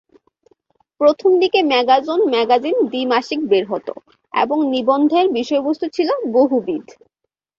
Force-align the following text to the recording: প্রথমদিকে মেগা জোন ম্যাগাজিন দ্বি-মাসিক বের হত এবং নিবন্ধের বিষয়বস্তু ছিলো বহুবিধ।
প্রথমদিকে 1.01 1.59
মেগা 1.63 1.97
জোন 1.99 2.19
ম্যাগাজিন 2.29 2.75
দ্বি-মাসিক 2.89 3.39
বের 3.47 3.65
হত 3.67 3.87
এবং 4.33 4.57
নিবন্ধের 4.69 5.25
বিষয়বস্তু 5.31 5.85
ছিলো 5.89 6.13
বহুবিধ। 6.31 6.85